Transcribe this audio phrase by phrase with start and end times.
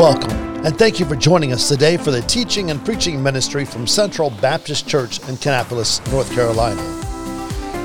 [0.00, 0.30] Welcome,
[0.64, 4.30] and thank you for joining us today for the teaching and preaching ministry from Central
[4.30, 6.80] Baptist Church in Kannapolis, North Carolina.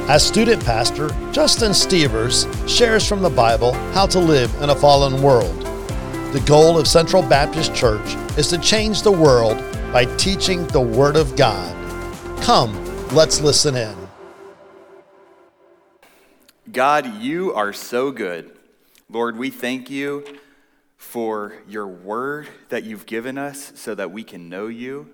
[0.07, 5.21] As student pastor, Justin Stevers shares from the Bible how to live in a fallen
[5.21, 5.59] world.
[6.32, 9.57] The goal of Central Baptist Church is to change the world
[9.91, 11.75] by teaching the Word of God.
[12.43, 12.73] Come,
[13.09, 13.93] let's listen in.
[16.71, 18.57] God, you are so good.
[19.10, 20.24] Lord, we thank you
[21.05, 25.07] for your word that you've given us so that we can know you.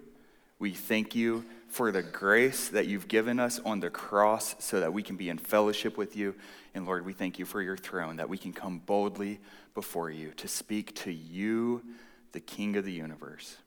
[0.57, 4.93] We thank you for the grace that you've given us on the cross so that
[4.93, 6.33] we can be in fellowship with you.
[6.73, 9.41] And Lord, we thank you for your throne that we can come boldly
[9.75, 11.83] before you to speak to you,
[12.31, 13.57] the King of the universe.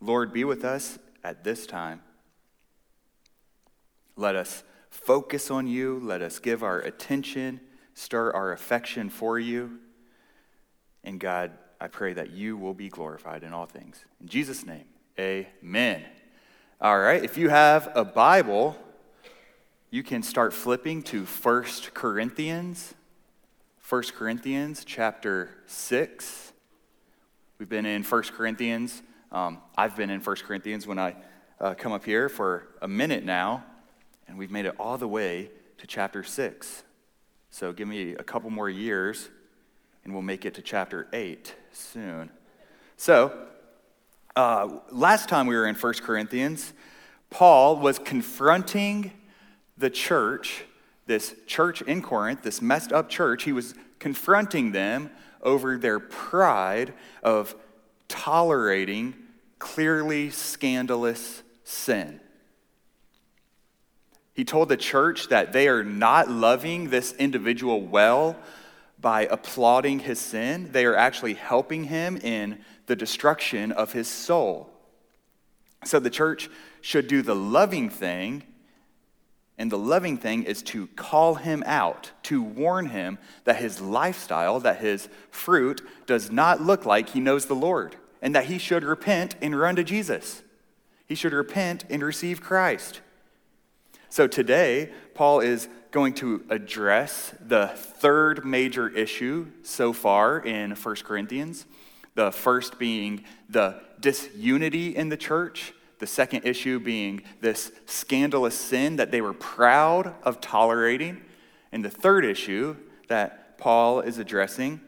[0.00, 2.00] Lord, be with us at this time.
[4.16, 6.00] Let us focus on you.
[6.02, 7.60] Let us give our attention,
[7.94, 9.78] stir our affection for you.
[11.04, 14.04] And God, I pray that you will be glorified in all things.
[14.20, 14.84] In Jesus' name,
[15.18, 16.02] amen.
[16.80, 18.76] All right, if you have a Bible,
[19.90, 22.94] you can start flipping to 1 Corinthians.
[23.88, 26.52] 1 Corinthians chapter 6.
[27.58, 29.02] We've been in 1 Corinthians.
[29.30, 31.16] Um, I've been in 1 Corinthians when I
[31.60, 33.64] uh, come up here for a minute now,
[34.28, 36.84] and we've made it all the way to chapter 6.
[37.50, 39.28] So give me a couple more years
[40.04, 42.30] and we'll make it to chapter 8 soon.
[42.96, 43.32] So,
[44.34, 46.72] uh, last time we were in 1 Corinthians,
[47.30, 49.12] Paul was confronting
[49.76, 50.64] the church,
[51.06, 53.44] this church in Corinth, this messed up church.
[53.44, 55.10] He was confronting them
[55.42, 57.54] over their pride of
[58.08, 59.14] tolerating
[59.58, 62.20] clearly scandalous sin.
[64.34, 68.36] He told the church that they are not loving this individual well
[69.02, 74.70] by applauding his sin, they are actually helping him in the destruction of his soul.
[75.84, 76.48] So the church
[76.80, 78.44] should do the loving thing,
[79.58, 84.60] and the loving thing is to call him out, to warn him that his lifestyle,
[84.60, 88.84] that his fruit does not look like he knows the Lord, and that he should
[88.84, 90.42] repent and run to Jesus.
[91.06, 93.00] He should repent and receive Christ.
[94.12, 100.96] So today, Paul is going to address the third major issue so far in 1
[100.96, 101.64] Corinthians.
[102.14, 108.96] The first being the disunity in the church, the second issue being this scandalous sin
[108.96, 111.22] that they were proud of tolerating,
[111.72, 112.76] and the third issue
[113.08, 114.82] that Paul is addressing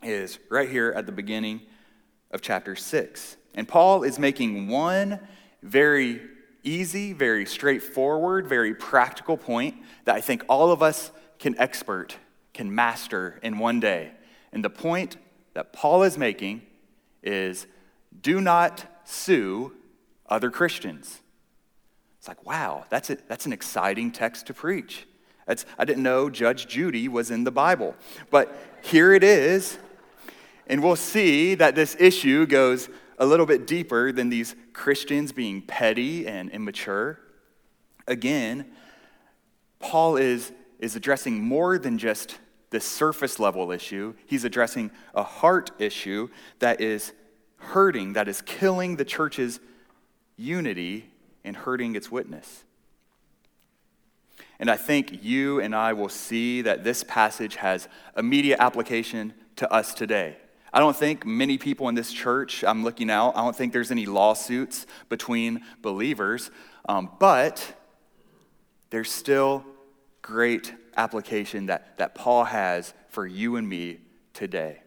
[0.00, 1.62] is right here at the beginning
[2.30, 3.36] of chapter 6.
[3.56, 5.18] And Paul is making one
[5.60, 6.20] very
[6.64, 12.16] easy, very straightforward, very practical point that I think all of us can expert,
[12.52, 14.12] can master in one day.
[14.52, 15.16] And the point
[15.54, 16.62] that Paul is making
[17.22, 17.66] is
[18.20, 19.72] do not sue
[20.28, 21.20] other Christians.
[22.18, 25.06] It's like, wow, that's, a, that's an exciting text to preach.
[25.46, 27.94] That's, I didn't know Judge Judy was in the Bible.
[28.30, 29.78] But here it is.
[30.66, 32.88] And we'll see that this issue goes
[33.18, 37.20] a little bit deeper than these Christians being petty and immature.
[38.06, 38.66] Again,
[39.78, 42.38] Paul is, is addressing more than just
[42.70, 44.14] the surface level issue.
[44.26, 47.12] He's addressing a heart issue that is
[47.58, 49.60] hurting, that is killing the church's
[50.36, 51.10] unity
[51.44, 52.64] and hurting its witness.
[54.58, 59.70] And I think you and I will see that this passage has immediate application to
[59.72, 60.36] us today.
[60.74, 63.92] I don't think many people in this church, I'm looking out, I don't think there's
[63.92, 66.50] any lawsuits between believers,
[66.88, 67.64] um, but
[68.90, 69.64] there's still
[70.20, 74.00] great application that, that Paul has for you and me
[74.32, 74.80] today.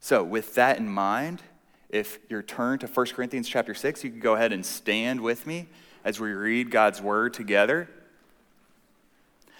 [0.00, 1.42] So, with that in mind,
[1.90, 5.46] if you're turned to 1 Corinthians chapter 6, you can go ahead and stand with
[5.46, 5.68] me
[6.04, 7.90] as we read God's word together.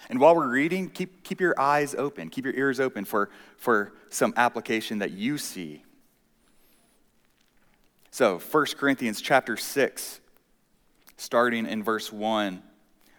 [0.09, 3.93] And while we're reading, keep, keep your eyes open, keep your ears open for, for
[4.09, 5.83] some application that you see.
[8.11, 10.21] So, 1 Corinthians chapter 6,
[11.17, 12.63] starting in verse 1,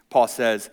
[0.09, 0.69] Paul says,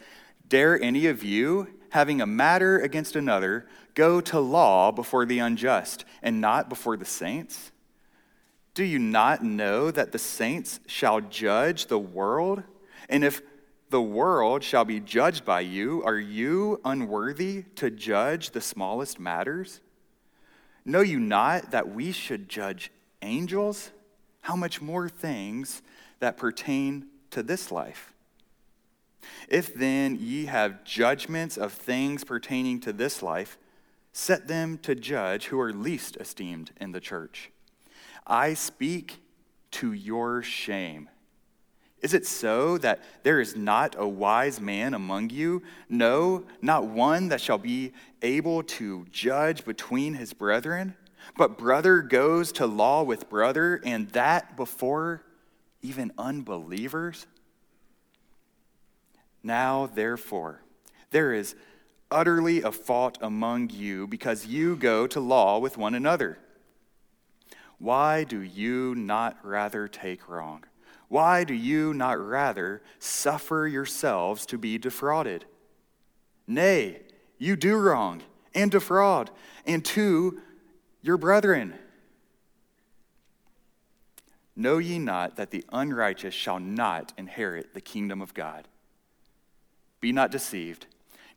[0.48, 6.04] Dare any of you, having a matter against another, go to law before the unjust
[6.22, 7.72] and not before the saints?
[8.74, 12.62] Do you not know that the saints shall judge the world?
[13.08, 13.40] And if
[13.90, 16.02] the world shall be judged by you.
[16.04, 19.80] Are you unworthy to judge the smallest matters?
[20.84, 22.90] Know you not that we should judge
[23.22, 23.90] angels?
[24.40, 25.82] How much more things
[26.20, 28.12] that pertain to this life?
[29.48, 33.58] If then ye have judgments of things pertaining to this life,
[34.12, 37.50] set them to judge who are least esteemed in the church.
[38.26, 39.18] I speak
[39.72, 41.08] to your shame.
[42.02, 45.62] Is it so that there is not a wise man among you?
[45.88, 50.94] No, not one that shall be able to judge between his brethren?
[51.36, 55.22] But brother goes to law with brother, and that before
[55.82, 57.26] even unbelievers?
[59.42, 60.62] Now, therefore,
[61.10, 61.54] there is
[62.10, 66.38] utterly a fault among you because you go to law with one another.
[67.78, 70.64] Why do you not rather take wrong?
[71.08, 75.44] Why do you not rather suffer yourselves to be defrauded?
[76.46, 77.02] Nay,
[77.38, 78.22] you do wrong
[78.54, 79.30] and defraud,
[79.66, 80.40] and to
[81.02, 81.74] your brethren.
[84.56, 88.66] Know ye not that the unrighteous shall not inherit the kingdom of God?
[90.00, 90.86] Be not deceived.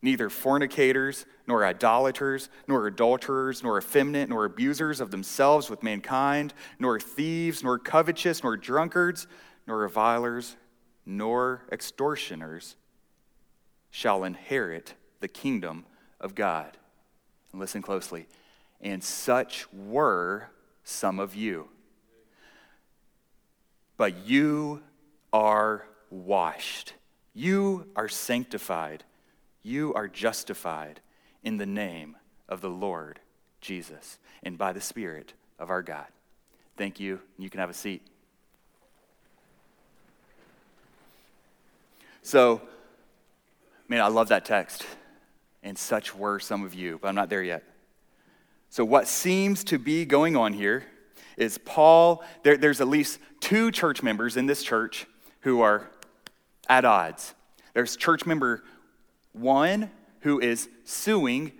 [0.02, 6.98] Neither fornicators, nor idolaters, nor adulterers, nor effeminate, nor abusers of themselves with mankind, nor
[6.98, 9.26] thieves, nor covetous, nor drunkards,
[9.66, 10.56] nor revilers,
[11.06, 12.76] nor extortioners
[13.90, 15.86] shall inherit the kingdom
[16.20, 16.76] of God.
[17.52, 18.26] And listen closely.
[18.80, 20.48] And such were
[20.84, 21.68] some of you.
[23.96, 24.82] But you
[25.32, 26.94] are washed,
[27.34, 29.04] you are sanctified,
[29.62, 31.00] you are justified
[31.44, 32.16] in the name
[32.48, 33.20] of the Lord
[33.60, 36.06] Jesus and by the Spirit of our God.
[36.76, 37.20] Thank you.
[37.38, 38.06] You can have a seat.
[42.22, 42.60] So,
[43.88, 44.86] man, I love that text.
[45.62, 47.64] And such were some of you, but I'm not there yet.
[48.70, 50.84] So, what seems to be going on here
[51.36, 55.06] is Paul, there, there's at least two church members in this church
[55.40, 55.90] who are
[56.68, 57.34] at odds.
[57.74, 58.62] There's church member
[59.32, 59.90] one
[60.20, 61.52] who is suing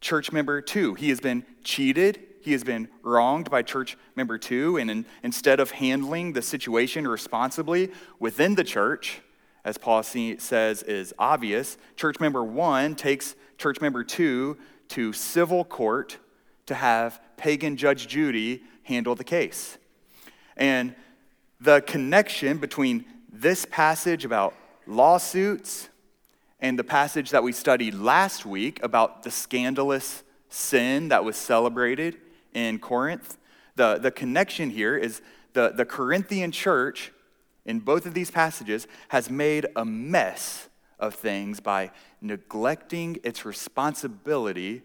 [0.00, 0.94] church member two.
[0.94, 5.60] He has been cheated, he has been wronged by church member two, and in, instead
[5.60, 9.20] of handling the situation responsibly within the church,
[9.64, 14.56] as Paul says is obvious, church member one takes church member two
[14.88, 16.18] to civil court
[16.66, 19.78] to have pagan Judge Judy handle the case.
[20.56, 20.94] And
[21.60, 24.54] the connection between this passage about
[24.86, 25.88] lawsuits
[26.60, 32.18] and the passage that we studied last week about the scandalous sin that was celebrated
[32.52, 33.38] in Corinth,
[33.76, 35.22] the, the connection here is
[35.54, 37.12] the, the Corinthian church
[37.64, 40.68] in both of these passages has made a mess
[40.98, 44.82] of things by neglecting its responsibility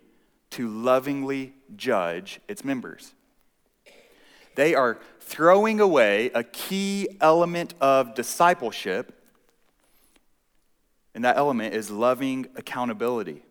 [0.52, 3.14] to lovingly judge its members.
[4.56, 9.14] They are throwing away a key element of discipleship,
[11.14, 13.44] and that element is loving accountability.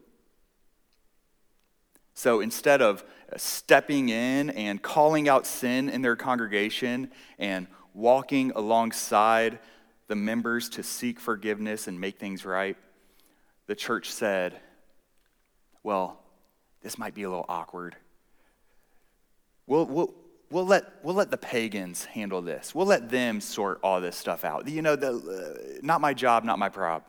[2.15, 3.05] So instead of
[3.37, 7.67] stepping in and calling out sin in their congregation and
[7.97, 9.59] walking alongside
[10.07, 12.77] the members to seek forgiveness and make things right,
[13.67, 14.55] the church said,
[15.83, 16.21] Well,
[16.83, 17.97] this might be a little awkward.
[19.67, 20.15] We'll, we'll,
[20.51, 22.75] we'll, let, we'll let the pagans handle this.
[22.75, 24.69] We'll let them sort all this stuff out.
[24.69, 27.03] You know, the, uh, not my job, not my prob.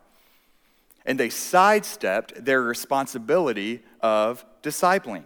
[1.05, 5.23] And they sidestepped their responsibility of discipling.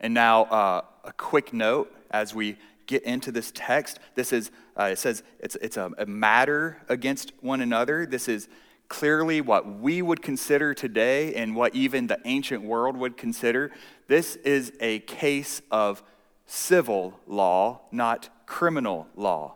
[0.00, 2.56] And now, uh, a quick note as we
[2.88, 4.00] get into this text.
[4.16, 8.04] This is, uh, it says it's, it's a, a matter against one another.
[8.04, 8.48] This is
[8.88, 13.70] clearly what we would consider today and what even the ancient world would consider.
[14.08, 16.02] This is a case of
[16.46, 19.54] civil law, not criminal law.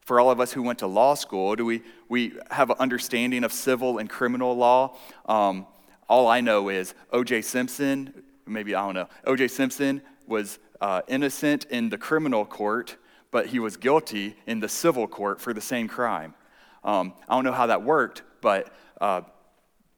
[0.00, 3.44] For all of us who went to law school, do we, we have an understanding
[3.44, 4.96] of civil and criminal law?
[5.26, 5.66] Um,
[6.08, 7.42] all I know is O.J.
[7.42, 9.48] Simpson, maybe I don't know, O.J.
[9.48, 12.96] Simpson was uh, innocent in the criminal court,
[13.30, 16.34] but he was guilty in the civil court for the same crime.
[16.82, 19.22] Um, I don't know how that worked, but uh,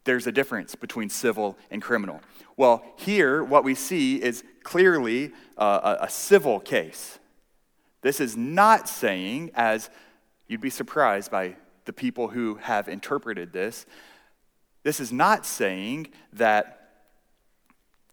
[0.05, 2.21] there's a difference between civil and criminal.
[2.57, 7.19] Well, here, what we see is clearly uh, a, a civil case.
[8.03, 9.89] This is not saying, as
[10.49, 13.87] you'd be surprised by the people who have interpreted this,
[14.83, 16.79] this is not saying that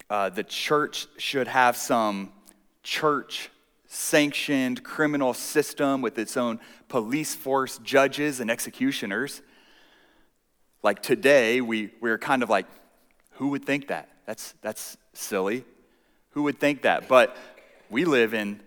[0.09, 2.31] uh, the church should have some
[2.83, 3.49] church
[3.87, 9.41] sanctioned criminal system with its own police force, judges, and executioners.
[10.83, 12.67] Like today, we, we're kind of like,
[13.31, 14.09] who would think that?
[14.25, 15.65] That's, that's silly.
[16.31, 17.07] Who would think that?
[17.07, 17.35] But
[17.89, 18.61] we live in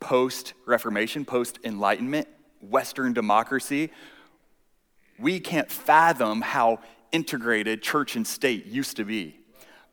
[0.00, 2.28] post Reformation, post Enlightenment,
[2.60, 3.90] Western democracy.
[5.18, 6.80] We can't fathom how
[7.12, 9.38] integrated church and state used to be.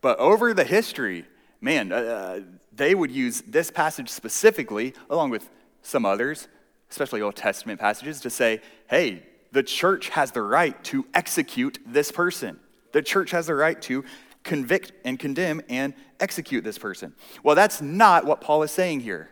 [0.02, 1.26] But over the history,
[1.64, 2.42] man, uh,
[2.76, 5.50] they would use this passage specifically, along with
[5.82, 6.48] some others,
[6.92, 12.12] especially Old Testament passages, to say, hey, the church has the right to execute this
[12.12, 12.60] person.
[12.92, 14.04] The church has the right to
[14.44, 17.14] convict and condemn and execute this person.
[17.44, 19.30] Well, that's not what Paul is saying here.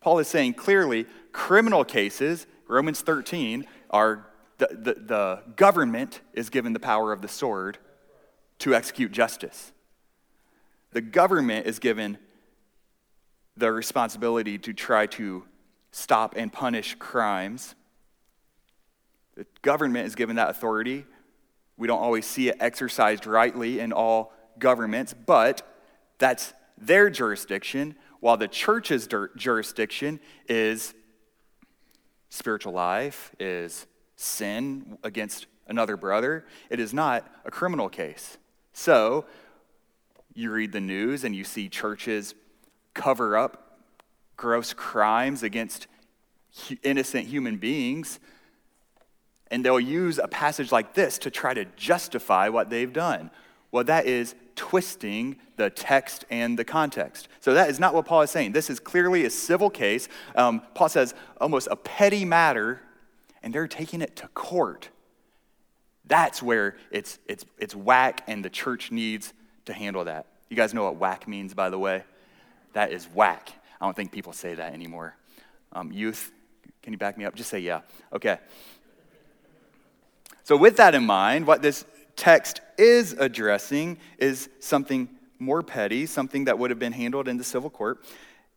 [0.00, 4.26] Paul is saying clearly criminal cases, Romans 13, are
[4.58, 7.78] the, the, the government is given the power of the sword
[8.60, 9.72] to execute justice.
[10.94, 12.18] The government is given
[13.56, 15.44] the responsibility to try to
[15.90, 17.74] stop and punish crimes.
[19.34, 21.04] The government is given that authority.
[21.76, 25.68] We don't always see it exercised rightly in all governments, but
[26.18, 30.94] that's their jurisdiction, while the church's jurisdiction is
[32.28, 36.46] spiritual life, is sin against another brother.
[36.70, 38.38] It is not a criminal case.
[38.72, 39.24] So,
[40.34, 42.34] you read the news and you see churches
[42.92, 43.78] cover up
[44.36, 45.86] gross crimes against
[46.82, 48.18] innocent human beings.
[49.50, 53.30] And they'll use a passage like this to try to justify what they've done.
[53.70, 57.28] Well, that is twisting the text and the context.
[57.40, 58.52] So that is not what Paul is saying.
[58.52, 60.08] This is clearly a civil case.
[60.34, 62.80] Um, Paul says almost a petty matter,
[63.42, 64.90] and they're taking it to court.
[66.04, 69.32] That's where it's, it's, it's whack, and the church needs
[69.66, 70.26] to handle that.
[70.48, 72.04] You guys know what whack means, by the way?
[72.74, 73.52] That is whack.
[73.80, 75.16] I don't think people say that anymore.
[75.72, 76.32] Um, youth,
[76.82, 77.34] can you back me up?
[77.34, 77.80] Just say yeah.
[78.12, 78.38] Okay.
[80.44, 81.84] So, with that in mind, what this
[82.16, 87.44] text is addressing is something more petty, something that would have been handled in the
[87.44, 88.04] civil court.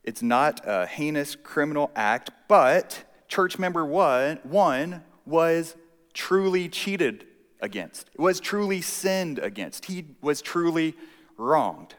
[0.04, 5.76] It's not a heinous criminal act, but church member one, one was
[6.14, 7.26] truly cheated
[7.60, 9.86] against, was truly sinned against.
[9.86, 10.96] He was truly
[11.38, 11.96] wronged.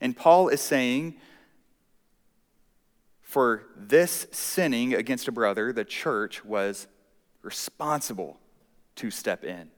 [0.00, 1.16] And Paul is saying,
[3.22, 6.88] for this sinning against a brother, the church was
[7.42, 8.38] responsible
[8.96, 9.70] to step in.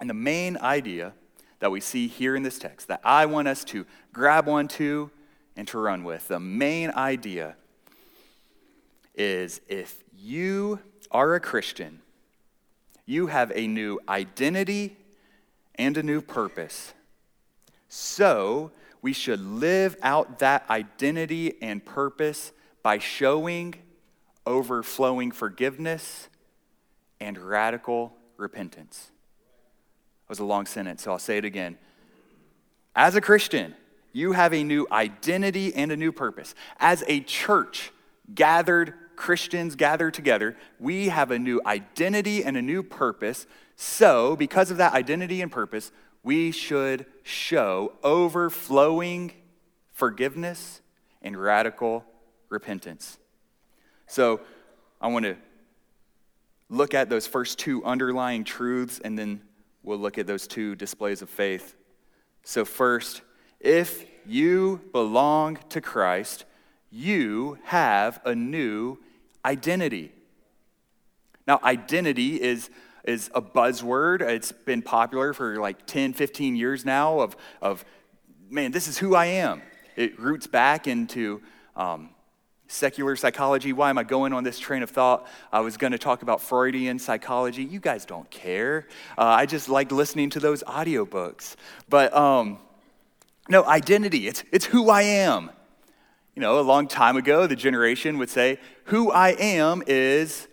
[0.00, 1.12] And the main idea
[1.60, 5.10] that we see here in this text that I want us to grab onto
[5.56, 7.56] and to run with, the main idea
[9.14, 10.80] is if you
[11.10, 12.00] are a Christian,
[13.06, 14.96] you have a new identity
[15.74, 16.94] and a new purpose.
[17.88, 18.70] So,
[19.02, 23.74] we should live out that identity and purpose by showing
[24.46, 26.28] overflowing forgiveness
[27.20, 29.10] and radical repentance.
[30.24, 31.76] That was a long sentence, so I'll say it again.
[32.96, 33.74] As a Christian,
[34.12, 36.54] you have a new identity and a new purpose.
[36.78, 37.90] As a church,
[38.34, 43.46] gathered Christians gather together, we have a new identity and a new purpose.
[43.76, 45.90] So, because of that identity and purpose,
[46.22, 49.32] we should show overflowing
[49.92, 50.80] forgiveness
[51.22, 52.04] and radical
[52.48, 53.18] repentance.
[54.06, 54.40] So,
[55.00, 55.36] I want to
[56.68, 59.42] look at those first two underlying truths and then
[59.82, 61.74] we'll look at those two displays of faith.
[62.42, 63.22] So, first,
[63.60, 66.44] if you belong to Christ,
[66.90, 68.98] you have a new
[69.44, 70.12] identity.
[71.46, 72.70] Now, identity is,
[73.04, 74.22] is a buzzword.
[74.22, 77.84] It's been popular for like 10, 15 years now of, of
[78.48, 79.62] man, this is who I am.
[79.96, 81.42] It roots back into
[81.76, 82.10] um,
[82.66, 83.72] secular psychology.
[83.72, 85.26] Why am I going on this train of thought?
[85.52, 87.62] I was going to talk about Freudian psychology.
[87.62, 88.86] You guys don't care.
[89.18, 91.56] Uh, I just like listening to those audiobooks.
[91.88, 92.58] But um,
[93.48, 95.50] no, identity, it's, it's who I am.
[96.34, 100.48] You know, a long time ago, the generation would say, Who I am is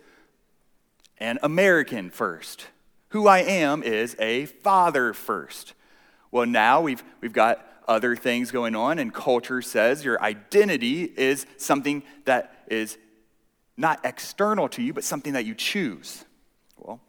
[1.18, 2.66] an American first.
[3.08, 5.74] Who I am is a father first.
[6.30, 11.46] Well, now we've, we've got other things going on, and culture says your identity is
[11.56, 12.96] something that is
[13.76, 16.24] not external to you, but something that you choose.
[16.78, 17.00] Well,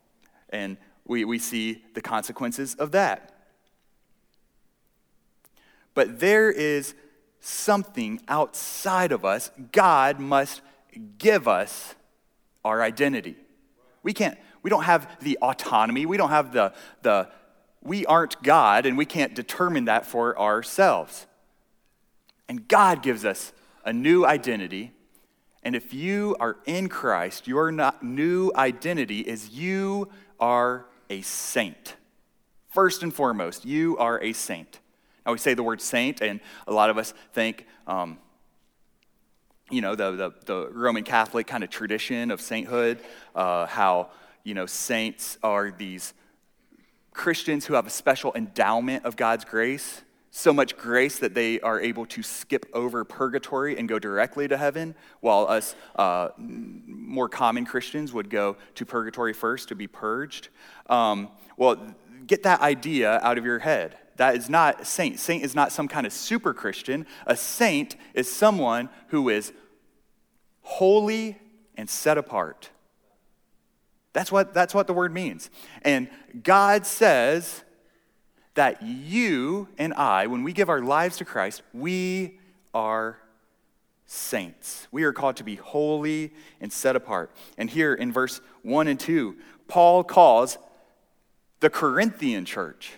[0.50, 3.30] and we, we see the consequences of that.
[5.94, 6.96] But there is
[7.46, 9.52] something outside of us.
[9.72, 10.62] God must
[11.18, 11.96] give us
[12.64, 13.36] our identity.
[14.02, 17.30] We can't, we don't have the autonomy, we don't have the, the
[17.82, 21.28] we aren't God and we can't determine that for ourselves.
[22.48, 23.52] And God gives us
[23.84, 24.92] a new identity.
[25.64, 27.72] And if you are in Christ, your
[28.02, 30.10] new identity is you
[30.40, 31.96] are a saint.
[32.70, 34.80] First and foremost, you are a saint.
[35.25, 38.18] Now, we say the word saint, and a lot of us think, um,
[39.70, 43.00] you know, the, the, the, Roman Catholic kind of tradition of sainthood,
[43.34, 44.10] uh, how,
[44.44, 46.13] you know, saints are these
[47.13, 50.01] Christians who have a special endowment of God's grace.
[50.36, 54.58] so much grace that they are able to skip over purgatory and go directly to
[54.58, 60.50] heaven, while us uh, more common Christians would go to purgatory first to be purged.
[60.89, 61.77] Um, well,
[62.25, 63.96] get that idea out of your head.
[64.17, 65.20] That is not a saint.
[65.20, 67.05] Saint is not some kind of super Christian.
[67.25, 69.53] A saint is someone who is
[70.62, 71.38] holy
[71.75, 72.70] and set apart.
[74.13, 75.50] That's what, that's what the word means.
[75.82, 76.08] And
[76.43, 77.63] God says,
[78.55, 82.39] that you and I, when we give our lives to Christ, we
[82.74, 83.17] are
[84.05, 84.88] saints.
[84.91, 87.32] We are called to be holy and set apart.
[87.58, 89.36] And here in verse 1 and 2,
[89.67, 90.58] Paul calls
[91.62, 92.93] the Corinthian church.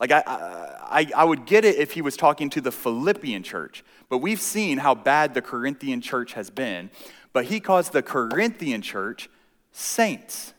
[0.00, 3.84] Like, I, I, I would get it if he was talking to the Philippian church,
[4.08, 6.90] but we've seen how bad the Corinthian church has been.
[7.32, 9.28] But he calls the Corinthian church
[9.72, 10.54] saints.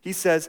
[0.00, 0.48] He says,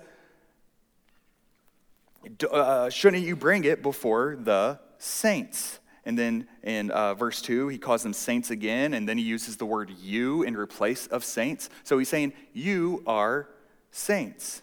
[2.51, 5.79] uh, shouldn't you bring it before the saints?
[6.05, 9.57] And then in uh, verse 2, he calls them saints again, and then he uses
[9.57, 11.69] the word you in replace of saints.
[11.83, 13.49] So he's saying, You are
[13.91, 14.61] saints.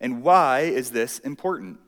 [0.00, 1.78] And why is this important?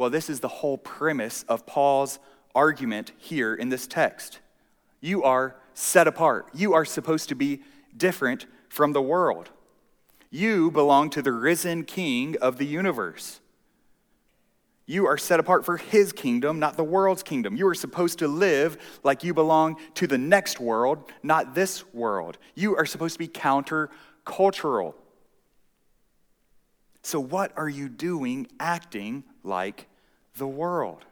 [0.00, 2.20] Well, this is the whole premise of Paul's
[2.54, 4.38] argument here in this text.
[5.02, 7.60] You are set apart, you are supposed to be
[7.94, 9.50] different from the world.
[10.30, 13.40] You belong to the risen king of the universe.
[14.86, 17.54] You are set apart for his kingdom, not the world's kingdom.
[17.54, 22.38] You are supposed to live like you belong to the next world, not this world.
[22.54, 24.96] You are supposed to be counter-cultural.
[27.02, 29.86] So, what are you doing acting like
[30.36, 31.04] the world?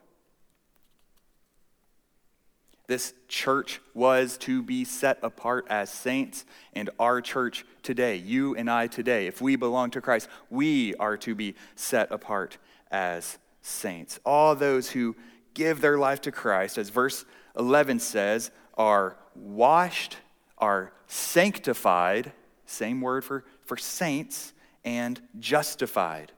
[2.88, 8.70] This church was to be set apart as saints, and our church today, you and
[8.70, 12.56] I today, if we belong to Christ, we are to be set apart
[12.90, 14.18] as saints.
[14.24, 15.16] All those who
[15.52, 17.26] give their life to Christ, as verse
[17.58, 20.16] 11 says, are washed,
[20.56, 22.32] are sanctified,
[22.64, 26.32] same word for, for saints, and justified.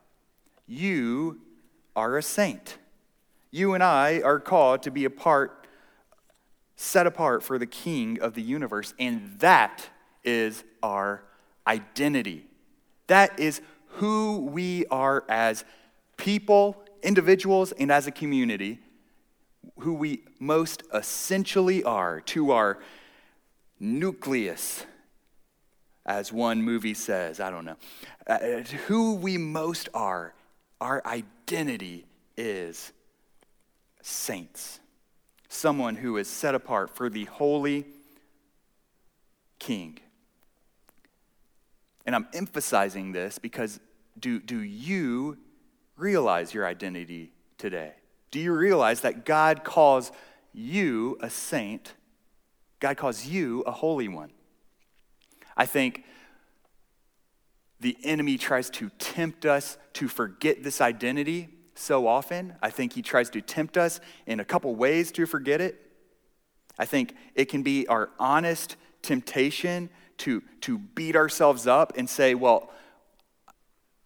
[0.67, 1.41] You
[1.97, 2.79] are a saint.
[3.51, 5.67] You and I are called to be a part,
[6.77, 9.89] set apart for the King of the universe, and that
[10.25, 11.25] is our
[11.67, 12.47] identity.
[13.07, 13.61] That is
[13.95, 15.65] who we are as
[16.17, 18.79] people individuals and as a community,
[19.79, 22.79] who we most essentially are to our
[23.79, 24.85] nucleus,
[26.07, 27.77] as one movie says, I don't know,
[28.27, 28.39] uh,
[28.87, 30.35] who we most are,
[30.81, 31.03] our
[31.51, 32.93] identity is
[34.03, 34.79] saints.
[35.49, 37.87] Someone who is set apart for the holy
[39.59, 39.99] king.
[42.07, 43.81] And I'm emphasizing this because
[44.21, 45.39] do, do you
[45.97, 47.95] realize your identity today?
[48.31, 50.13] Do you realize that God calls
[50.53, 51.95] you a saint?
[52.79, 54.31] God calls you a holy one.
[55.57, 56.05] I think
[57.81, 62.55] the enemy tries to tempt us to forget this identity so often.
[62.63, 65.81] I think he tries to tempt us in a couple ways to forget it.
[66.79, 69.89] I think it can be our honest temptation
[70.19, 72.71] to, to beat ourselves up and say, well,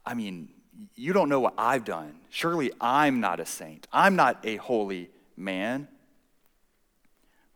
[0.07, 0.51] I mean,
[0.95, 2.15] you don't know what I've done.
[2.31, 3.87] Surely I'm not a saint.
[3.93, 5.89] I'm not a holy man.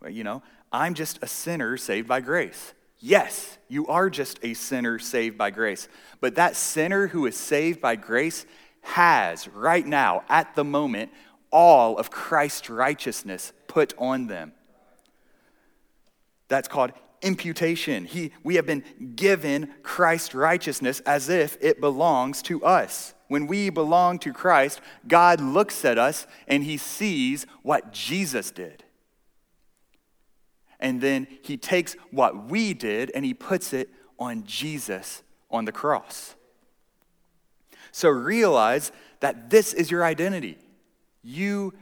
[0.00, 2.74] Well, you know, I'm just a sinner saved by grace.
[3.00, 5.88] Yes, you are just a sinner saved by grace.
[6.20, 8.44] But that sinner who is saved by grace
[8.82, 11.12] has, right now, at the moment,
[11.50, 14.52] all of Christ's righteousness put on them.
[16.48, 18.04] That's called imputation.
[18.04, 18.84] He, we have been
[19.14, 23.14] given Christ's righteousness as if it belongs to us.
[23.28, 28.84] When we belong to Christ, God looks at us and he sees what Jesus did.
[30.80, 35.72] And then he takes what we did and he puts it on Jesus on the
[35.72, 36.34] cross.
[37.90, 40.58] So realize that this is your identity.
[41.22, 41.74] You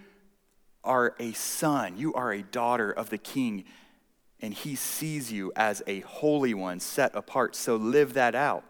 [0.85, 3.65] are a son, you are a daughter of the king
[4.41, 7.57] and he sees you as a holy one set apart.
[7.57, 8.65] So live that out.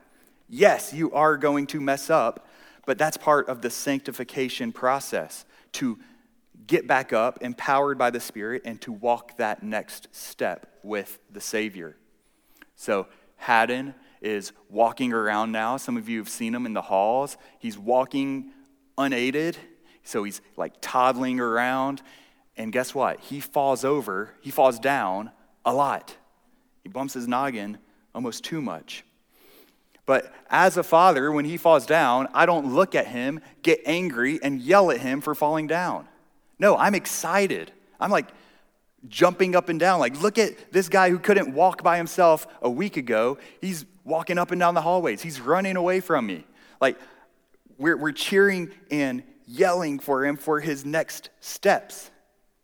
[0.49, 2.47] Yes, you are going to mess up,
[2.87, 5.99] but that's part of the sanctification process to
[6.67, 11.41] get back up, empowered by the Spirit, and to walk that next step with the
[11.41, 11.97] Savior.
[12.75, 15.77] So, Haddon is walking around now.
[15.77, 17.37] Some of you have seen him in the halls.
[17.59, 18.51] He's walking
[18.99, 19.57] unaided,
[20.03, 22.03] so he's like toddling around.
[22.57, 23.21] And guess what?
[23.21, 25.31] He falls over, he falls down
[25.65, 26.17] a lot.
[26.83, 27.79] He bumps his noggin
[28.15, 29.05] almost too much.
[30.07, 34.39] But as a father, when he falls down, I don't look at him, get angry,
[34.41, 36.07] and yell at him for falling down.
[36.59, 37.73] No, I'm excited.
[38.01, 38.29] I'm like
[39.09, 40.01] jumping up and down.
[40.01, 43.39] Like, look at this guy who couldn't walk by himself a week ago.
[43.61, 46.45] He's walking up and down the hallways, he's running away from me.
[46.81, 46.99] Like,
[47.79, 52.11] we're, we're cheering and yelling for him for his next steps.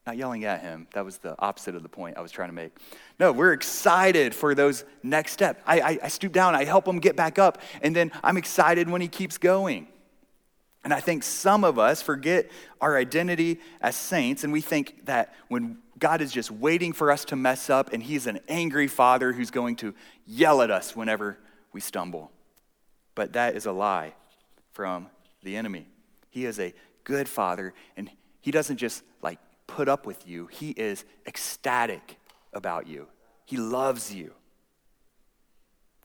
[0.06, 0.88] Not yelling at him.
[0.94, 2.72] That was the opposite of the point I was trying to make.
[3.20, 5.62] No, we're excited for those next steps.
[5.64, 8.90] I, I, I stoop down, I help him get back up, and then I'm excited
[8.90, 9.86] when he keeps going.
[10.84, 15.34] And I think some of us forget our identity as saints, and we think that
[15.48, 19.32] when God is just waiting for us to mess up, and He's an angry father
[19.32, 19.94] who's going to
[20.26, 21.38] yell at us whenever
[21.72, 22.32] we stumble.
[23.14, 24.14] But that is a lie
[24.72, 25.08] from
[25.44, 25.86] the enemy.
[26.30, 30.70] He is a good father, and He doesn't just like put up with you, He
[30.70, 32.18] is ecstatic
[32.52, 33.06] about you.
[33.44, 34.32] He loves you.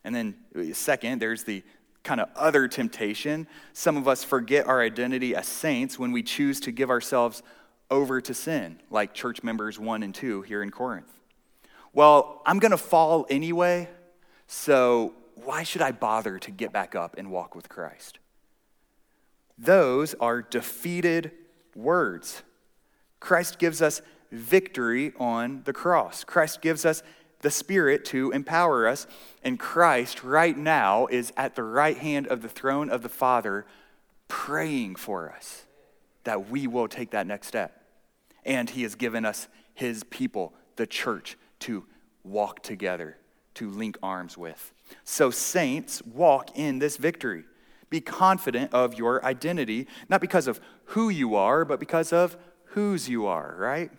[0.04, 1.64] And then, uh, second, there's the
[2.08, 3.46] kind of other temptation.
[3.74, 7.44] Some of us forget our identity as saints when we choose to give ourselves
[7.92, 11.12] over to sin, like church members 1 and 2 here in Corinth.
[11.92, 13.90] Well, I'm going to fall anyway,
[14.48, 18.20] so why should I bother to get back up and walk with Christ?
[19.58, 21.32] Those are defeated
[21.76, 22.42] words.
[23.20, 26.24] Christ gives us victory on the cross.
[26.24, 27.04] Christ gives us
[27.42, 29.08] the Spirit to empower us,
[29.44, 33.66] and Christ right now is at the right hand of the throne of the Father
[34.28, 35.66] praying for us
[36.24, 37.84] that we will take that next step.
[38.46, 41.86] And He has given us His people, the church, to
[42.24, 43.18] walk together,
[43.56, 44.74] to link arms with.
[45.04, 47.46] So, saints, walk in this victory.
[47.90, 53.08] Be confident of your identity, not because of who you are, but because of whose
[53.08, 53.92] you are, right?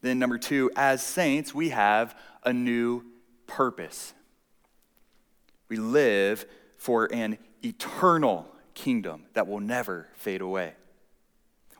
[0.00, 3.04] Then, number two, as saints, we have a new
[3.46, 4.14] purpose.
[5.68, 10.74] We live for an eternal kingdom that will never fade away.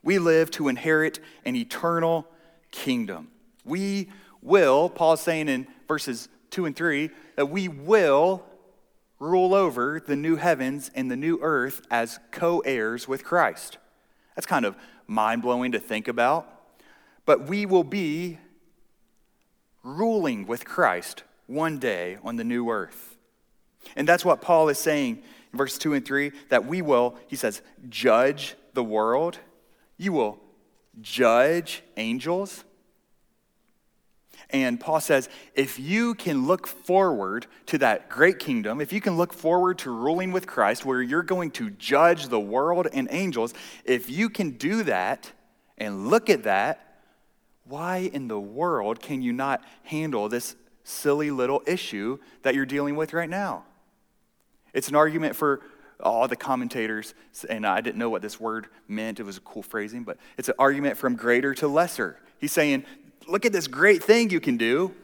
[0.02, 2.26] We live to inherit an eternal
[2.70, 3.28] kingdom.
[3.64, 4.10] We
[4.42, 8.44] will, Paul's saying in verses 2 and 3, that we will
[9.18, 13.78] rule over the new heavens and the new earth as co heirs with Christ.
[14.34, 14.76] That's kind of
[15.06, 16.57] mind blowing to think about
[17.28, 18.38] but we will be
[19.82, 23.18] ruling with Christ one day on the new earth.
[23.96, 27.36] And that's what Paul is saying in verses 2 and 3 that we will, he
[27.36, 27.60] says,
[27.90, 29.40] judge the world.
[29.98, 30.40] You will
[31.02, 32.64] judge angels.
[34.48, 39.18] And Paul says, if you can look forward to that great kingdom, if you can
[39.18, 43.52] look forward to ruling with Christ, where you're going to judge the world and angels,
[43.84, 45.30] if you can do that
[45.76, 46.86] and look at that,
[47.68, 52.96] why in the world can you not handle this silly little issue that you're dealing
[52.96, 53.64] with right now?
[54.72, 55.60] It's an argument for
[56.00, 57.14] all the commentators,
[57.48, 59.20] and I didn't know what this word meant.
[59.20, 62.18] It was a cool phrasing, but it's an argument from greater to lesser.
[62.38, 62.84] He's saying,
[63.26, 64.94] Look at this great thing you can do.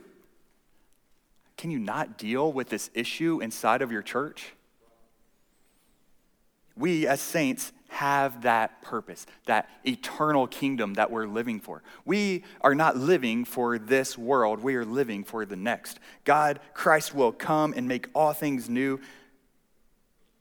[1.58, 4.54] Can you not deal with this issue inside of your church?
[6.74, 11.80] We, as saints, have that purpose, that eternal kingdom that we're living for.
[12.04, 16.00] We are not living for this world, we are living for the next.
[16.24, 18.98] God, Christ will come and make all things new,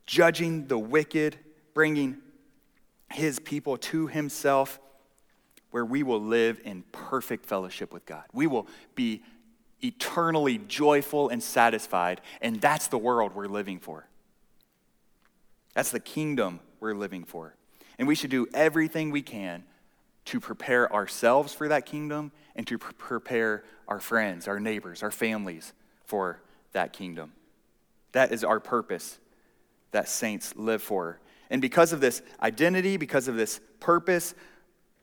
[0.08, 1.38] judging the wicked,
[1.76, 2.18] bringing
[3.12, 4.80] his people to himself,
[5.70, 8.24] where we will live in perfect fellowship with God.
[8.34, 9.22] We will be
[9.84, 14.08] eternally joyful and satisfied, and that's the world we're living for.
[15.76, 17.56] That's the kingdom we're living for.
[17.98, 19.64] And we should do everything we can
[20.26, 25.12] to prepare ourselves for that kingdom and to pr- prepare our friends, our neighbors, our
[25.12, 25.74] families
[26.06, 26.42] for
[26.74, 27.32] that kingdom.
[28.12, 29.18] That is our purpose
[29.92, 31.20] that saints live for.
[31.50, 34.34] And because of this identity, because of this purpose,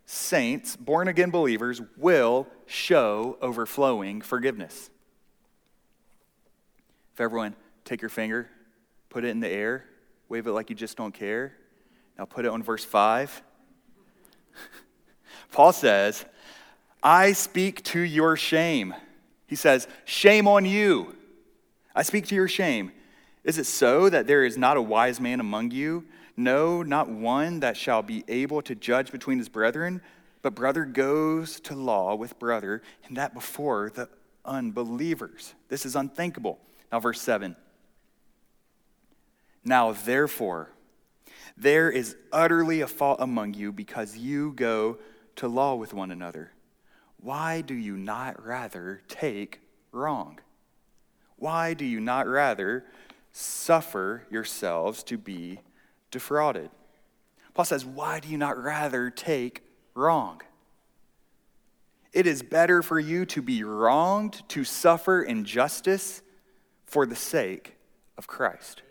[0.04, 4.90] saints, born again believers, will show overflowing forgiveness.
[7.14, 8.48] If everyone take your finger,
[9.08, 9.84] put it in the air,
[10.28, 11.54] wave it like you just don't care.
[12.20, 13.42] Now put it on verse 5.
[15.52, 16.26] Paul says,
[17.02, 18.94] I speak to your shame.
[19.46, 21.16] He says, Shame on you.
[21.94, 22.92] I speak to your shame.
[23.42, 26.04] Is it so that there is not a wise man among you?
[26.36, 30.02] No, not one that shall be able to judge between his brethren,
[30.42, 34.10] but brother goes to law with brother, and that before the
[34.44, 35.54] unbelievers.
[35.70, 36.58] This is unthinkable.
[36.92, 37.56] Now, verse 7.
[39.64, 40.68] Now, therefore,
[41.56, 44.98] there is utterly a fault among you because you go
[45.36, 46.52] to law with one another.
[47.18, 49.60] Why do you not rather take
[49.92, 50.38] wrong?
[51.36, 52.84] Why do you not rather
[53.32, 55.60] suffer yourselves to be
[56.10, 56.70] defrauded?
[57.54, 59.62] Paul says, Why do you not rather take
[59.94, 60.40] wrong.
[62.12, 66.22] It is better for you to be wronged, to suffer injustice
[66.86, 67.76] for the sake
[68.18, 68.82] of Christ.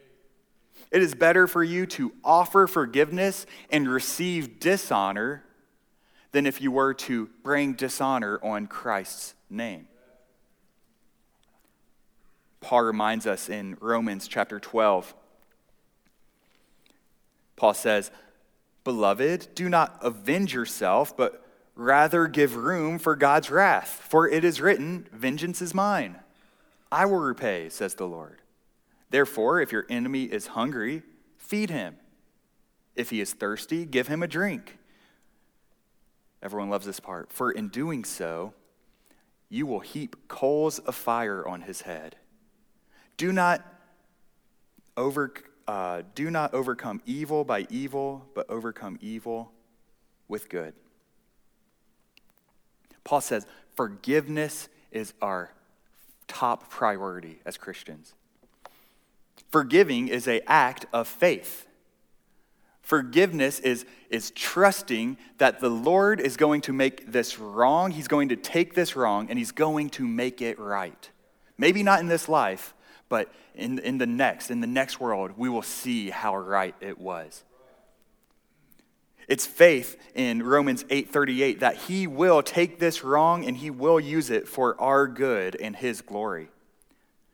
[0.91, 5.43] It is better for you to offer forgiveness and receive dishonor
[6.32, 9.88] than if you were to bring dishonor on Christ's name.
[12.62, 15.13] Paul reminds us in Romans chapter 12.
[17.56, 18.12] Paul says,
[18.84, 24.06] Beloved, do not avenge yourself, but rather give room for God's wrath.
[24.10, 26.17] For it is written, Vengeance is mine.
[26.91, 28.38] I will repay, says the Lord.
[29.10, 31.04] Therefore, if your enemy is hungry,
[31.38, 31.98] feed him.
[32.95, 34.78] If he is thirsty, give him a drink.
[36.41, 37.32] Everyone loves this part.
[37.32, 38.54] For in doing so,
[39.50, 42.15] you will heap coals of fire on his head.
[43.17, 43.65] Do not
[44.95, 45.34] over,
[45.67, 49.52] uh, do not overcome evil by evil, but overcome evil
[50.28, 50.74] with good.
[53.04, 55.52] Paul says forgiveness is our
[56.28, 58.13] top priority as Christians.
[59.50, 61.68] Forgiving is an act of faith.
[62.82, 67.92] Forgiveness is, is trusting that the Lord is going to make this wrong.
[67.92, 71.10] He's going to take this wrong and He's going to make it right.
[71.58, 72.74] Maybe not in this life,
[73.10, 77.00] but in, in the next, in the next world, we will see how right it
[77.00, 77.44] was.
[79.28, 84.32] It's faith in Romans 8:38 that he will take this wrong and he will use
[84.32, 86.50] it for our good and his glory.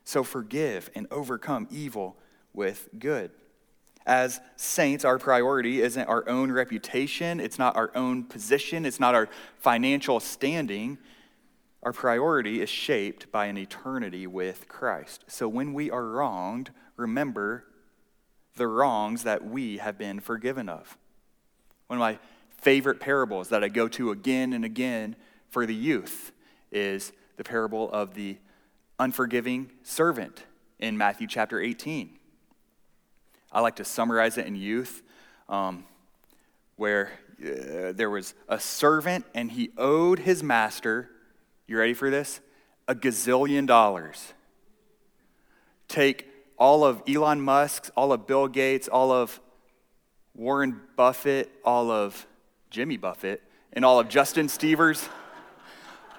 [0.05, 2.15] So forgive and overcome evil
[2.53, 3.31] with good.
[4.05, 9.15] As saints, our priority isn't our own reputation, it's not our own position, it's not
[9.15, 10.99] our financial standing.
[11.81, 15.23] Our priority is shaped by an eternity with Christ.
[15.27, 17.65] So when we are wronged, remember
[18.55, 20.97] the wrongs that we have been forgiven of.
[21.87, 22.19] One of my
[22.57, 25.15] favorite parables that I go to again and again
[25.49, 26.31] for the youth
[26.71, 28.37] is the parable of the
[28.99, 30.43] unforgiving servant
[30.79, 32.17] in Matthew chapter 18.
[33.51, 35.01] I like to summarize it in youth,
[35.47, 35.85] um,
[36.75, 41.09] where uh, there was a servant and he owed his master
[41.67, 42.41] you ready for this?
[42.87, 44.33] A gazillion dollars.
[45.87, 49.39] Take all of Elon Musk's, all of Bill Gates, all of
[50.35, 52.27] Warren Buffett, all of
[52.69, 53.41] Jimmy Buffett,
[53.73, 55.09] and all of Justin Stevers,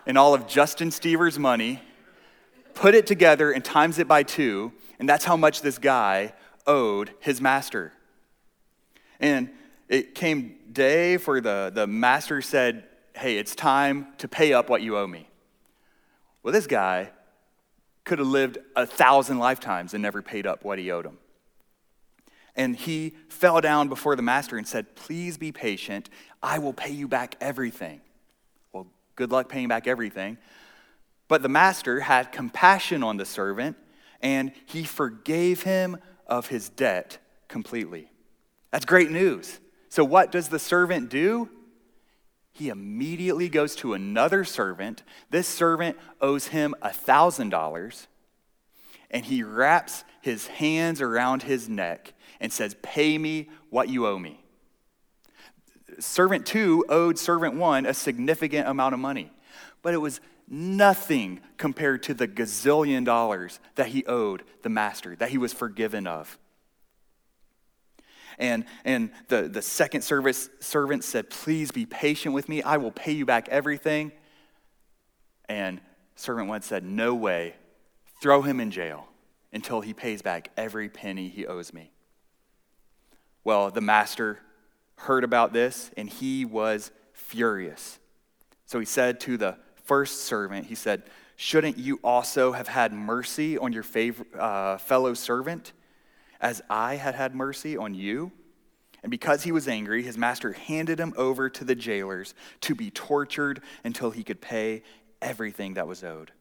[0.07, 1.81] and all of Justin Stevers' money,
[2.77, 6.33] put it together and times it by two, and that's how much this guy
[6.67, 7.93] owed his master.
[9.19, 9.51] And
[9.89, 12.85] it came day for the, the master said,
[13.15, 15.27] Hey, it's time to pay up what you owe me.
[16.43, 17.11] Well, this guy
[18.05, 21.17] could have lived a thousand lifetimes and never paid up what he owed him.
[22.55, 26.11] And he fell down before the master and said, Please be patient.
[26.43, 28.03] I will pay you back everything.
[28.73, 30.37] Well, good luck paying back everything.
[31.29, 33.77] But the master had compassion on the servant
[34.21, 38.11] and he forgave him of his debt completely.
[38.71, 39.61] That's great news.
[39.89, 41.49] So, what does the servant do?
[42.57, 45.03] he immediately goes to another servant.
[45.29, 48.07] This servant owes him a $1,000,
[49.11, 54.19] and he wraps his hands around his neck and says, Pay me what you owe
[54.19, 54.43] me.
[55.99, 59.31] Servant two owed servant one a significant amount of money,
[59.83, 65.31] but it was nothing compared to the gazillion dollars that he owed the master, that
[65.31, 66.39] he was forgiven of.
[68.39, 72.63] And, and the, the second service servant said, Please be patient with me.
[72.63, 74.13] I will pay you back everything.
[75.49, 75.81] And
[76.17, 77.55] servant one said, No way.
[78.21, 79.09] Throw him in jail
[79.53, 81.93] until he pays back every penny he owes me.
[83.45, 84.41] Well, the master
[84.97, 87.99] heard about this and he was furious.
[88.65, 91.03] So he said to the first servant, He said,
[91.37, 93.85] Shouldn't you also have had mercy on your
[94.39, 95.73] uh, fellow servant?
[96.41, 98.33] as I had had mercy on you.
[99.03, 102.91] And because he was angry, his master handed him over to the jailers to be
[102.91, 104.83] tortured until he could pay
[105.23, 106.33] everything that was owed.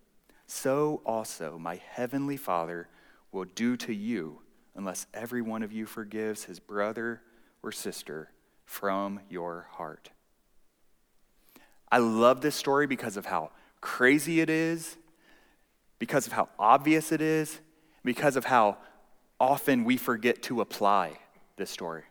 [0.47, 2.87] So also my heavenly Father
[3.31, 4.41] will do to you
[4.75, 7.21] unless every one of you forgives his brother
[7.61, 8.31] or sister
[8.65, 10.09] from your heart.
[11.95, 14.97] I love this story because of how crazy it is,
[15.97, 17.61] because of how obvious it is,
[18.03, 18.75] because of how
[19.39, 21.13] often we forget to apply
[21.55, 22.03] this story.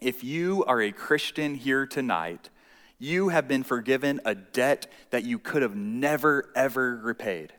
[0.00, 2.48] If you are a Christian here tonight,
[3.00, 7.54] you have been forgiven a debt that you could have never, ever repaid.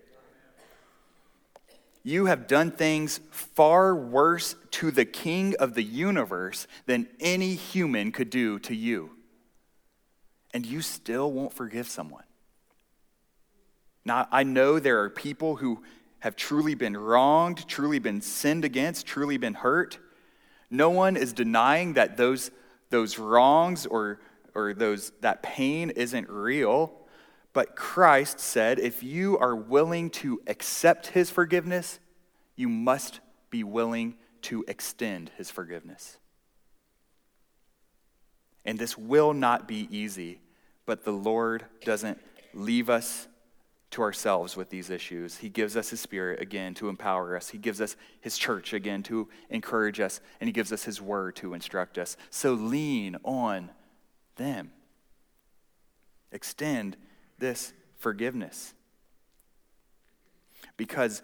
[2.03, 8.13] You have done things far worse to the King of the universe than any human
[8.13, 9.16] could do to you.
[10.53, 12.23] And you still won't forgive someone.
[14.05, 15.83] Now, I know there are people who
[16.19, 19.99] have truly been wronged, truly been sinned against, truly been hurt.
[20.69, 22.51] No one is denying that those,
[22.89, 24.19] those wrongs or,
[24.55, 26.93] or those, that pain isn't real.
[27.53, 31.99] But Christ said, if you are willing to accept his forgiveness,
[32.55, 36.17] you must be willing to extend his forgiveness.
[38.67, 40.41] And this will not be easy,
[40.85, 42.19] but the Lord doesn't
[42.53, 43.29] leave us
[43.91, 45.37] to ourselves with these issues.
[45.37, 47.47] He gives us His Spirit again to empower us.
[47.49, 50.19] He gives us His church again to encourage us.
[50.41, 52.17] And He gives us His Word to instruct us.
[52.29, 53.69] So lean on
[54.35, 54.71] them.
[56.33, 56.97] Extend
[57.39, 58.73] this forgiveness.
[60.75, 61.21] Because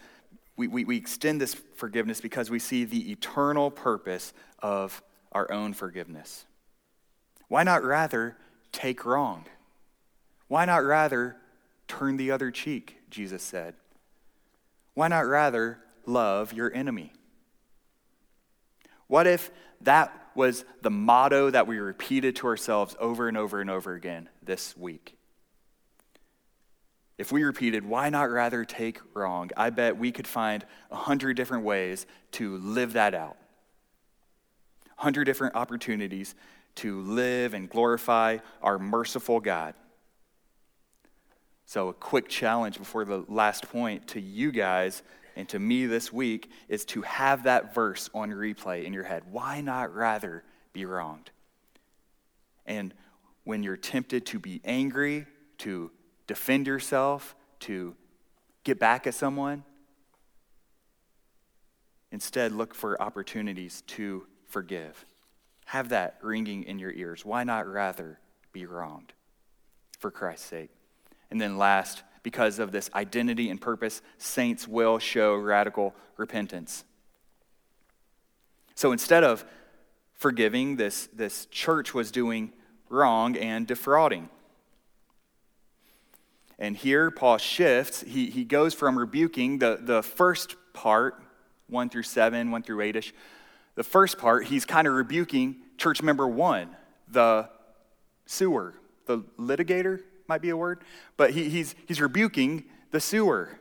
[0.55, 5.03] we, we, we extend this forgiveness because we see the eternal purpose of
[5.33, 6.45] our own forgiveness.
[7.47, 8.37] Why not rather
[8.71, 9.45] take wrong?
[10.47, 11.37] Why not rather
[11.87, 12.97] turn the other cheek?
[13.09, 13.75] Jesus said.
[14.93, 17.13] Why not rather love your enemy?
[19.07, 19.51] What if
[19.81, 24.29] that was the motto that we repeated to ourselves over and over and over again
[24.41, 25.17] this week?
[27.17, 29.51] If we repeated, why not rather take wrong?
[29.55, 33.37] I bet we could find a hundred different ways to live that out.
[34.97, 36.33] A hundred different opportunities
[36.75, 39.75] to live and glorify our merciful God.
[41.65, 45.01] So, a quick challenge before the last point to you guys
[45.35, 49.23] and to me this week is to have that verse on replay in your head.
[49.31, 51.31] Why not rather be wronged?
[52.65, 52.93] And
[53.43, 55.25] when you're tempted to be angry,
[55.59, 55.91] to
[56.27, 57.95] defend yourself, to
[58.63, 59.63] get back at someone,
[62.11, 65.05] instead look for opportunities to forgive.
[65.73, 67.25] Have that ringing in your ears.
[67.25, 68.19] Why not rather
[68.51, 69.11] be wronged
[69.97, 70.69] for Christ's sake?
[71.31, 76.83] And then, last, because of this identity and purpose, saints will show radical repentance.
[78.75, 79.45] So instead of
[80.13, 82.53] forgiving, this, this church was doing
[82.87, 84.29] wrong and defrauding.
[86.59, 88.01] And here Paul shifts.
[88.01, 91.19] He, he goes from rebuking the, the first part,
[91.67, 93.13] 1 through 7, 1 through 8 ish.
[93.73, 96.75] The first part, he's kind of rebuking church member one,
[97.07, 97.49] the
[98.25, 100.83] sewer, the litigator, might be a word,
[101.17, 103.59] but he, he's, he's rebuking the sewer.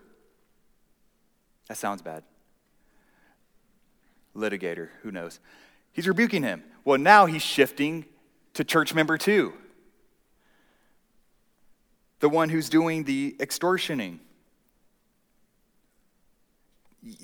[1.68, 2.22] That sounds bad.
[4.37, 5.40] Litigator, who knows?
[5.92, 6.62] He's rebuking him.
[6.85, 8.07] Well, now he's shifting
[8.55, 9.55] to church member two,
[12.20, 14.20] the one who's doing the extortioning.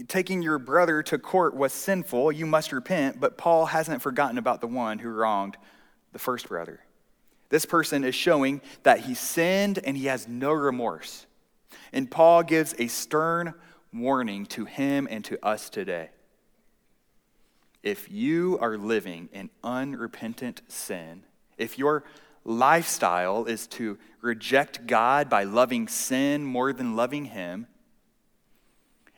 [0.09, 4.61] Taking your brother to court was sinful, you must repent, but Paul hasn't forgotten about
[4.61, 5.57] the one who wronged
[6.13, 6.81] the first brother.
[7.49, 11.27] This person is showing that he sinned and he has no remorse.
[11.93, 13.55] And Paul gives a stern
[13.93, 16.11] warning to him and to us today.
[17.83, 21.23] If you are living in unrepentant sin,
[21.57, 22.05] if your
[22.45, 27.67] lifestyle is to reject God by loving sin more than loving Him,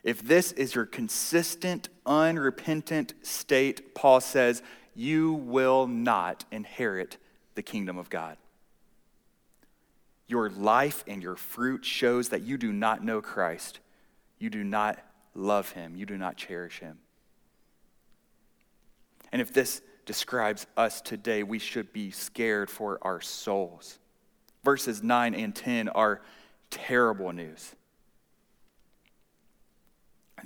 [0.02, 4.62] if this is your consistent, unrepentant state, Paul says,
[4.94, 7.16] you will not inherit
[7.54, 8.36] the kingdom of God.
[10.26, 13.80] Your life and your fruit shows that you do not know Christ.
[14.38, 14.98] You do not
[15.34, 15.96] love him.
[15.96, 16.98] You do not cherish him.
[19.32, 23.98] And if this describes us today, we should be scared for our souls.
[24.64, 26.20] Verses 9 and 10 are
[26.70, 27.74] terrible news.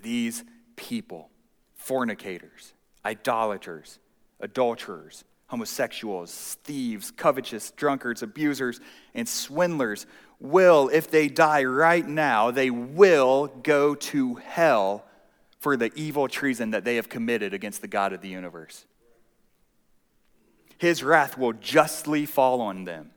[0.02, 0.44] These
[0.76, 1.30] people,
[1.74, 2.72] fornicators,
[3.04, 3.98] idolaters,
[4.40, 8.80] adulterers, homosexuals, thieves, covetous, drunkards, abusers,
[9.14, 10.06] and swindlers
[10.40, 15.04] will, if they die right now, they will go to hell
[15.60, 18.84] for the evil treason that they have committed against the God of the universe.
[20.78, 23.12] His wrath will justly fall on them,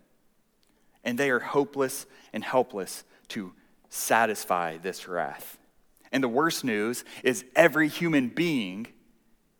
[1.04, 3.54] and they are hopeless and helpless to
[3.90, 5.57] satisfy this wrath.
[6.12, 8.88] And the worst news is every human being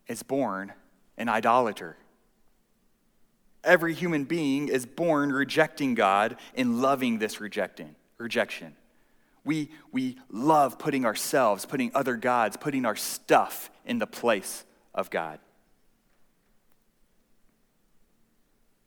[0.06, 0.72] is born
[1.16, 1.96] an idolater.
[3.64, 8.76] Every human being is born rejecting God and loving this rejecting, rejection.
[9.44, 15.10] We, we love putting ourselves, putting other gods, putting our stuff in the place of
[15.10, 15.38] God.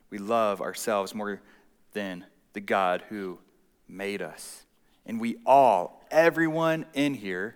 [0.10, 1.42] We love ourselves more
[1.94, 3.40] than the God who
[3.88, 4.66] made us.
[5.06, 7.56] And we all, everyone in here,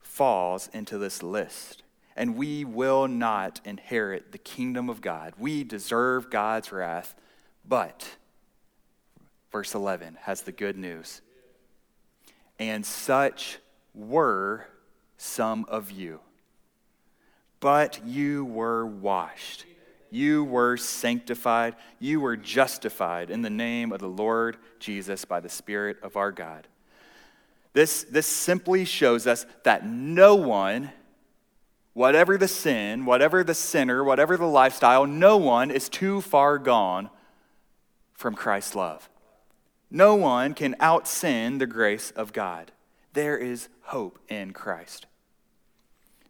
[0.00, 1.84] falls into this list
[2.16, 5.34] and we will not inherit the kingdom of God.
[5.38, 7.14] We deserve God's wrath,
[7.66, 8.16] But,
[9.50, 11.22] verse 11 has the good news.
[12.58, 13.58] And such
[13.94, 14.66] were
[15.16, 16.20] some of you.
[17.58, 19.64] But you were washed,
[20.14, 25.48] you were sanctified, you were justified in the name of the Lord Jesus by the
[25.48, 26.68] Spirit of our God.
[27.72, 30.92] This, this simply shows us that no one,
[31.92, 37.10] whatever the sin, whatever the sinner, whatever the lifestyle, no one is too far gone
[38.12, 39.08] from Christ's love.
[39.90, 42.70] No one can out sin the grace of God.
[43.12, 45.06] There is hope in Christ.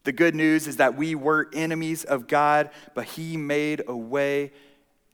[0.05, 4.53] The good news is that we were enemies of God, but He made a way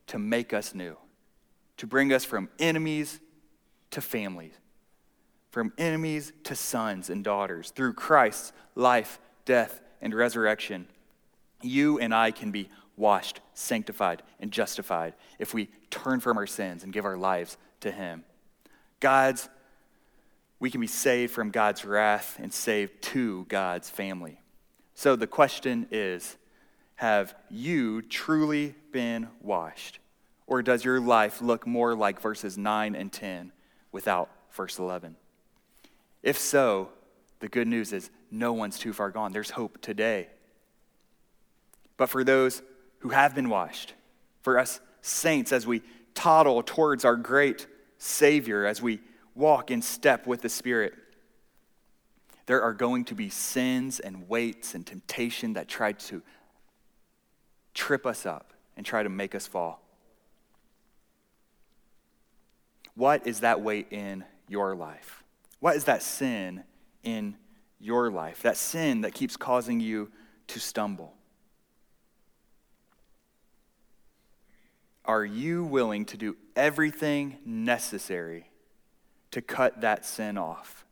[0.09, 0.97] to make us new,
[1.77, 3.21] to bring us from enemies
[3.93, 4.55] to families,
[5.51, 7.71] from enemies to sons and daughters.
[7.71, 10.89] Through Christ's life, death, and resurrection,
[11.63, 16.83] you and I can be washed, sanctified, and justified if we turn from our sins
[16.83, 18.25] and give our lives to Him.
[18.99, 19.49] God's,
[20.59, 24.41] we can be saved from God's wrath and saved to God's family.
[25.01, 26.37] So the question is
[26.97, 29.99] Have you truly been washed?
[30.47, 33.51] Or does your life look more like verses 9 and 10
[33.93, 35.17] without verse 11?
[36.23, 36.91] If so,
[37.39, 39.33] the good news is no one's too far gone.
[39.33, 40.29] There's hope today.
[41.97, 42.61] But for those
[42.99, 43.95] who have been washed,
[44.43, 45.81] for us saints, as we
[46.13, 49.01] toddle towards our great Savior, as we
[49.35, 50.93] walk in step with the Spirit,
[52.51, 56.21] there are going to be sins and weights and temptation that try to
[57.75, 59.81] trip us up and try to make us fall.
[62.97, 65.23] What is that weight in your life?
[65.61, 66.65] What is that sin
[67.05, 67.37] in
[67.79, 68.43] your life?
[68.43, 70.11] That sin that keeps causing you
[70.49, 71.15] to stumble?
[75.05, 78.51] Are you willing to do everything necessary
[79.31, 80.85] to cut that sin off?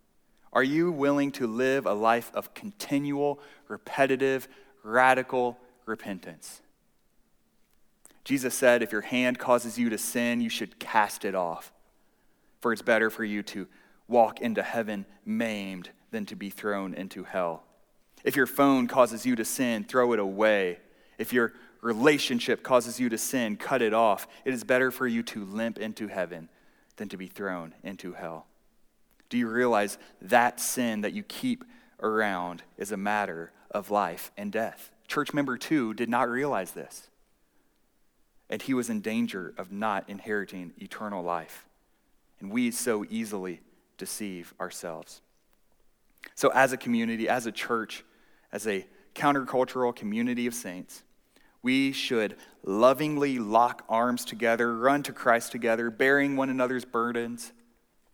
[0.58, 3.38] Are you willing to live a life of continual,
[3.68, 4.48] repetitive,
[4.82, 5.56] radical
[5.86, 6.62] repentance?
[8.24, 11.72] Jesus said, if your hand causes you to sin, you should cast it off.
[12.58, 13.68] For it's better for you to
[14.08, 17.62] walk into heaven maimed than to be thrown into hell.
[18.24, 20.80] If your phone causes you to sin, throw it away.
[21.18, 21.52] If your
[21.82, 24.26] relationship causes you to sin, cut it off.
[24.44, 26.48] It is better for you to limp into heaven
[26.96, 28.48] than to be thrown into hell.
[29.28, 31.64] Do you realize that sin that you keep
[32.00, 34.92] around is a matter of life and death?
[35.06, 37.08] Church member two did not realize this.
[38.50, 41.66] And he was in danger of not inheriting eternal life.
[42.40, 43.60] And we so easily
[43.98, 45.20] deceive ourselves.
[46.34, 48.04] So, as a community, as a church,
[48.52, 51.02] as a countercultural community of saints,
[51.62, 57.52] we should lovingly lock arms together, run to Christ together, bearing one another's burdens,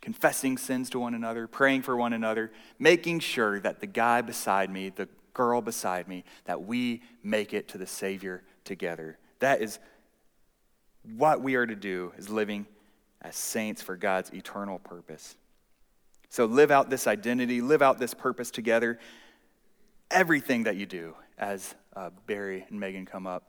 [0.05, 4.71] confessing sins to one another, praying for one another, making sure that the guy beside
[4.71, 9.17] me, the girl beside me, that we make it to the Savior together.
[9.39, 9.79] That is
[11.17, 12.67] what we are to do is living
[13.23, 15.37] as saints for God's eternal purpose.
[16.29, 18.99] So live out this identity, live out this purpose together.
[20.11, 23.45] Everything that you do, as uh, Barry and Megan come up,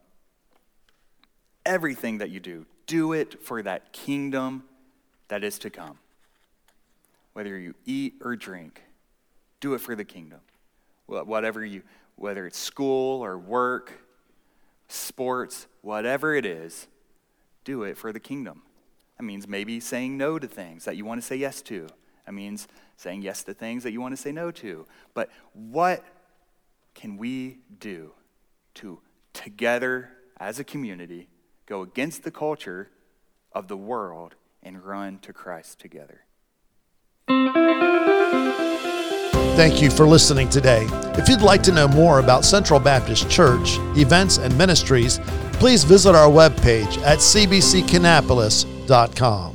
[1.65, 4.63] everything that you do, do it for that kingdom
[5.27, 5.97] that is to come
[7.35, 8.81] whether you eat or drink,
[9.59, 10.39] do it for the kingdom.
[11.05, 11.83] Whatever you,
[12.15, 13.91] whether it's school or work,
[14.87, 16.87] sports, whatever it is,
[17.65, 18.61] do it for the kingdom.
[19.17, 21.87] That means maybe saying no to things that you want to say yes to.
[22.25, 24.87] That means saying yes to things that you want to say no to.
[25.13, 26.05] But what
[26.93, 28.13] can we do
[28.75, 29.01] to
[29.33, 31.27] together as a community
[31.65, 32.91] go against the culture
[33.51, 36.21] of the world and run to Christ together?
[39.55, 40.85] Thank you for listening today.
[41.17, 45.19] If you'd like to know more about Central Baptist Church, events, and ministries,
[45.53, 49.54] please visit our webpage at cbckannapolis.com.